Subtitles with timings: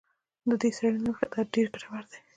[0.49, 2.19] د دې څېړنې له مخې دا ډېر ګټور دی